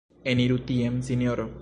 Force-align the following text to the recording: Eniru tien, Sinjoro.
Eniru 0.33 0.57
tien, 0.71 0.99
Sinjoro. 1.11 1.49